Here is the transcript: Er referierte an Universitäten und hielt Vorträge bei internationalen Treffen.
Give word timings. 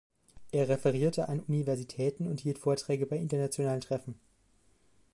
Er 0.51 0.67
referierte 0.67 1.29
an 1.29 1.41
Universitäten 1.41 2.25
und 2.25 2.39
hielt 2.39 2.57
Vorträge 2.57 3.05
bei 3.05 3.17
internationalen 3.17 3.81
Treffen. 3.81 4.15